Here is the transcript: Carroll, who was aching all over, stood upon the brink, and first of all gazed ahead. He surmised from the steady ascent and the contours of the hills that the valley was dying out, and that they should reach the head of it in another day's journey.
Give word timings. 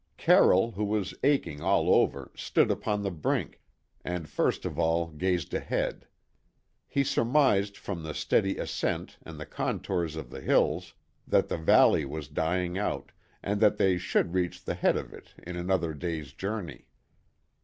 Carroll, 0.17 0.71
who 0.71 0.83
was 0.85 1.13
aching 1.23 1.61
all 1.61 1.93
over, 1.93 2.31
stood 2.35 2.71
upon 2.71 3.03
the 3.03 3.11
brink, 3.11 3.61
and 4.03 4.27
first 4.27 4.65
of 4.65 4.79
all 4.79 5.05
gazed 5.09 5.53
ahead. 5.53 6.07
He 6.87 7.03
surmised 7.03 7.77
from 7.77 8.01
the 8.01 8.15
steady 8.15 8.57
ascent 8.57 9.19
and 9.21 9.39
the 9.39 9.45
contours 9.45 10.15
of 10.15 10.31
the 10.31 10.41
hills 10.41 10.95
that 11.27 11.49
the 11.49 11.57
valley 11.59 12.05
was 12.05 12.29
dying 12.29 12.79
out, 12.79 13.11
and 13.43 13.61
that 13.61 13.77
they 13.77 13.99
should 13.99 14.33
reach 14.33 14.63
the 14.65 14.73
head 14.73 14.97
of 14.97 15.13
it 15.13 15.35
in 15.45 15.55
another 15.55 15.93
day's 15.93 16.33
journey. 16.33 16.87